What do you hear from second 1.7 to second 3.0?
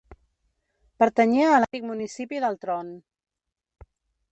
municipi d'Altron.